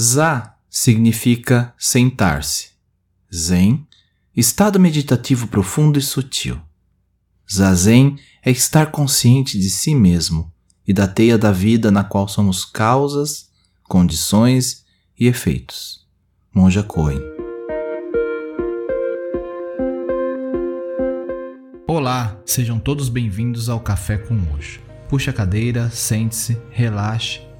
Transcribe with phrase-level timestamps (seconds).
[0.00, 2.68] Za significa sentar-se.
[3.34, 3.84] Zen,
[4.36, 6.60] estado meditativo profundo e sutil.
[7.52, 10.52] Zazen é estar consciente de si mesmo
[10.86, 13.48] e da teia da vida na qual somos causas,
[13.88, 14.84] condições
[15.18, 16.06] e efeitos.
[16.54, 17.20] Monja Cohen.
[21.88, 24.80] Olá, sejam todos bem-vindos ao Café com Osho.
[25.08, 27.47] Puxe a cadeira, sente-se, relaxe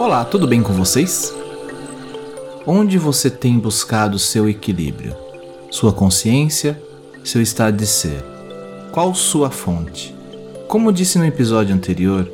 [0.00, 1.30] Olá, tudo bem com vocês?
[2.66, 5.14] Onde você tem buscado seu equilíbrio?
[5.70, 6.82] Sua consciência?
[7.22, 8.24] Seu estado de ser?
[8.92, 10.16] Qual sua fonte?
[10.66, 12.26] Como disse no episódio anterior,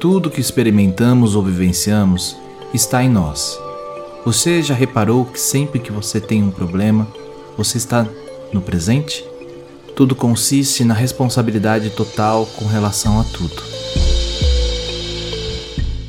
[0.00, 2.36] tudo que experimentamos ou vivenciamos
[2.74, 3.56] está em nós.
[4.24, 7.06] Você já reparou que sempre que você tem um problema,
[7.56, 8.04] você está
[8.52, 9.24] no presente?
[9.94, 13.62] Tudo consiste na responsabilidade total com relação a tudo.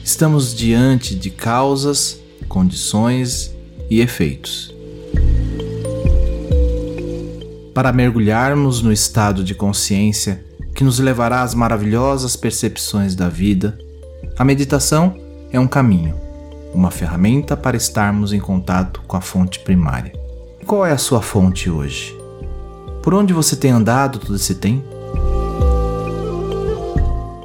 [0.04, 3.56] Estamos diante de causas, condições
[3.90, 4.76] e efeitos.
[7.74, 10.44] Para mergulharmos no estado de consciência
[10.76, 13.78] que nos levará às maravilhosas percepções da vida,
[14.38, 15.16] a meditação
[15.50, 16.16] é um caminho,
[16.74, 20.12] uma ferramenta para estarmos em contato com a fonte primária.
[20.68, 22.14] Qual é a sua fonte hoje?
[23.02, 24.84] Por onde você tem andado todo esse tempo?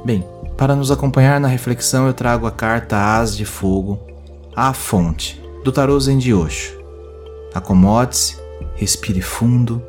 [0.03, 0.25] Bem,
[0.59, 3.97] para nos acompanhar na reflexão, eu trago a carta As de Fogo,
[4.53, 6.77] a fonte, do tarô Zen de Osho.
[7.53, 8.35] Acomode-se,
[8.75, 9.81] respire fundo,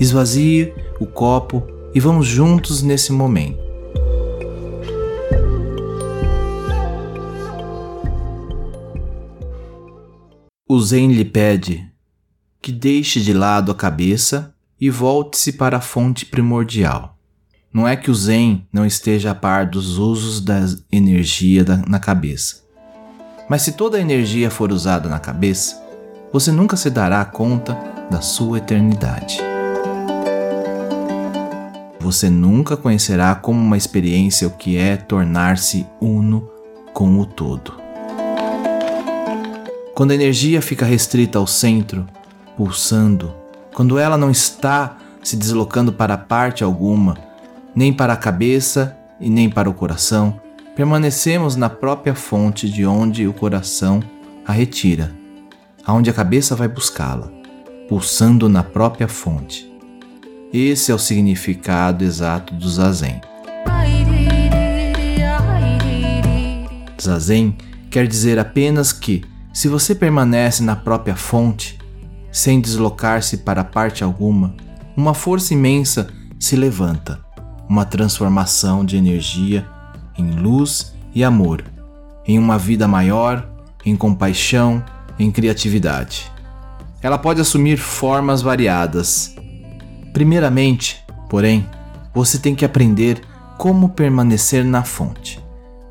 [0.00, 1.62] esvazie o copo
[1.94, 3.62] e vamos juntos nesse momento.
[10.68, 11.88] O Zen lhe pede
[12.60, 17.16] que deixe de lado a cabeça e volte-se para a fonte primordial.
[17.72, 20.60] Não é que o Zen não esteja a par dos usos da
[20.92, 22.56] energia da, na cabeça.
[23.48, 25.82] Mas se toda a energia for usada na cabeça,
[26.30, 27.74] você nunca se dará conta
[28.10, 29.38] da sua eternidade.
[31.98, 36.46] Você nunca conhecerá como uma experiência o que é tornar-se uno
[36.92, 37.72] com o todo.
[39.94, 42.06] Quando a energia fica restrita ao centro,
[42.54, 43.32] pulsando,
[43.72, 47.31] quando ela não está se deslocando para parte alguma,
[47.74, 50.40] nem para a cabeça e nem para o coração,
[50.76, 54.02] permanecemos na própria fonte de onde o coração
[54.46, 55.12] a retira,
[55.84, 57.30] aonde a cabeça vai buscá-la,
[57.88, 59.70] pulsando na própria fonte.
[60.52, 63.20] Esse é o significado exato do zazen.
[67.00, 67.56] Zazen
[67.90, 71.78] quer dizer apenas que, se você permanece na própria fonte,
[72.30, 74.54] sem deslocar-se para parte alguma,
[74.96, 76.08] uma força imensa
[76.38, 77.21] se levanta
[77.72, 79.66] uma transformação de energia
[80.18, 81.64] em luz e amor,
[82.26, 83.48] em uma vida maior,
[83.82, 84.84] em compaixão,
[85.18, 86.30] em criatividade.
[87.00, 89.34] Ela pode assumir formas variadas.
[90.12, 91.66] Primeiramente, porém,
[92.12, 93.22] você tem que aprender
[93.56, 95.40] como permanecer na fonte.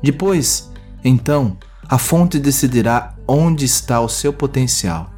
[0.00, 0.70] Depois,
[1.02, 1.56] então,
[1.88, 5.10] a fonte decidirá onde está o seu potencial.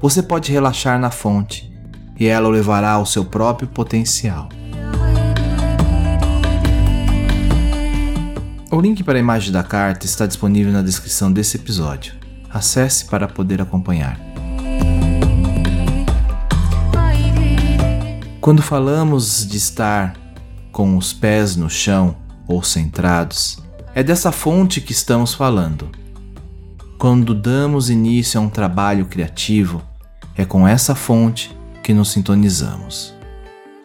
[0.00, 1.74] Você pode relaxar na fonte
[2.16, 4.48] e ela o levará ao seu próprio potencial.
[8.74, 12.12] O link para a imagem da carta está disponível na descrição desse episódio.
[12.50, 14.18] Acesse para poder acompanhar.
[18.40, 20.16] Quando falamos de estar
[20.72, 22.16] com os pés no chão
[22.48, 23.62] ou centrados,
[23.94, 25.88] é dessa fonte que estamos falando.
[26.98, 29.84] Quando damos início a um trabalho criativo,
[30.34, 33.14] é com essa fonte que nos sintonizamos.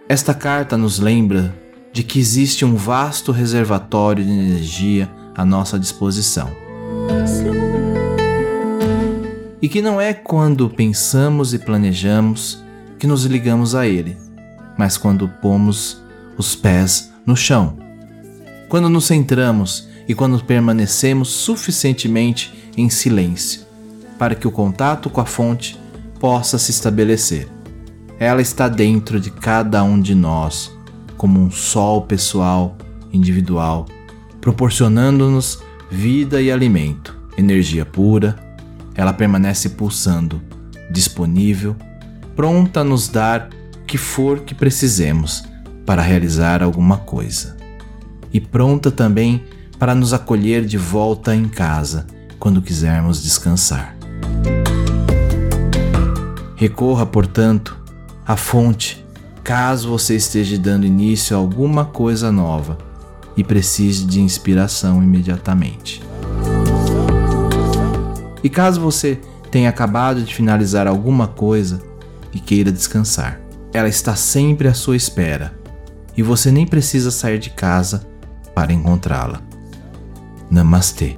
[0.09, 1.53] Esta carta nos lembra
[1.91, 6.49] de que existe um vasto reservatório de energia à nossa disposição.
[9.61, 12.63] E que não é quando pensamos e planejamos
[12.97, 14.17] que nos ligamos a ele,
[14.77, 16.01] mas quando pomos
[16.37, 17.77] os pés no chão.
[18.69, 23.69] Quando nos centramos e quando permanecemos suficientemente em silêncio
[24.19, 25.79] para que o contato com a fonte
[26.19, 27.47] possa se estabelecer.
[28.19, 30.77] Ela está dentro de cada um de nós
[31.19, 32.77] como um sol pessoal,
[33.11, 33.85] individual,
[34.39, 35.61] proporcionando-nos
[35.91, 38.37] vida e alimento, energia pura.
[38.95, 40.41] Ela permanece pulsando,
[40.89, 41.75] disponível,
[42.37, 43.49] pronta a nos dar
[43.81, 45.43] o que for que precisemos
[45.85, 47.57] para realizar alguma coisa.
[48.31, 49.43] E pronta também
[49.77, 52.07] para nos acolher de volta em casa
[52.39, 53.93] quando quisermos descansar.
[56.55, 57.77] Recorra, portanto,
[58.25, 59.05] à fonte
[59.49, 62.77] caso você esteja dando início a alguma coisa nova
[63.35, 66.03] e precise de inspiração imediatamente.
[68.43, 69.19] E caso você
[69.49, 71.81] tenha acabado de finalizar alguma coisa
[72.31, 73.41] e queira descansar,
[73.73, 75.57] ela está sempre à sua espera
[76.15, 78.07] e você nem precisa sair de casa
[78.53, 79.41] para encontrá-la.
[80.51, 81.17] Namastê.